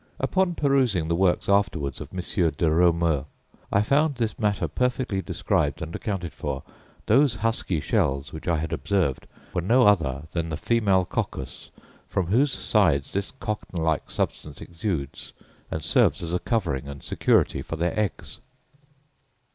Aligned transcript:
Upon 0.19 0.55
perusing 0.55 1.09
the 1.09 1.15
works 1.15 1.47
afterwards 1.47 2.01
of 2.01 2.07
M. 2.11 2.17
de 2.21 2.71
Reaumur, 2.71 3.25
I 3.71 3.83
found 3.83 4.15
this 4.15 4.39
matter 4.39 4.67
perfectly 4.67 5.21
described 5.21 5.79
and 5.79 5.95
accounted 5.95 6.33
for. 6.33 6.63
Those 7.05 7.35
husky 7.45 7.79
shells, 7.79 8.33
which 8.33 8.47
I 8.47 8.57
had 8.57 8.73
observed, 8.73 9.27
were 9.53 9.61
no 9.61 9.85
other 9.85 10.23
than 10.31 10.49
the 10.49 10.57
female 10.57 11.05
coccus, 11.05 11.69
from 12.07 12.25
whose 12.25 12.51
sides 12.51 13.13
this 13.13 13.29
cotton 13.31 13.79
like 13.83 14.09
substance 14.09 14.59
exudes, 14.59 15.33
and 15.69 15.83
serves 15.83 16.23
as 16.23 16.33
a 16.33 16.39
covering 16.39 16.87
and 16.87 17.03
security 17.03 17.61
for 17.61 17.75
their 17.75 17.93
eggs. 17.99 18.39